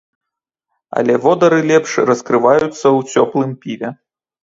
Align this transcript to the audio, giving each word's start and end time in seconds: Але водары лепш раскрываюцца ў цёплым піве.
Але 1.01 1.13
водары 1.27 1.59
лепш 1.73 1.91
раскрываюцца 2.13 2.67
ў 2.67 2.99
цёплым 3.25 3.51
піве. 3.65 3.97